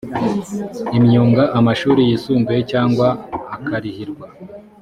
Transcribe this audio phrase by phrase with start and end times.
[0.97, 3.07] imyunga amashuri yisumbuye cyangwa
[3.55, 4.27] akarihirwa